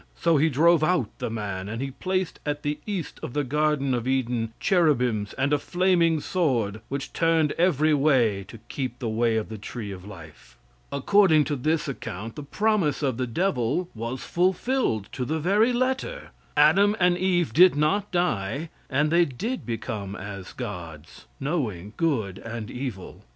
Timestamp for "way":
7.93-8.43, 9.09-9.37